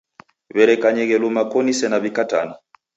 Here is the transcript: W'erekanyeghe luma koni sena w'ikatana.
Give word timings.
W'erekanyeghe 0.55 1.15
luma 1.21 1.43
koni 1.51 1.73
sena 1.79 1.97
w'ikatana. 2.03 2.53